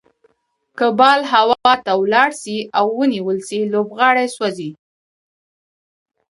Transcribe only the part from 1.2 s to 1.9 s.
هوا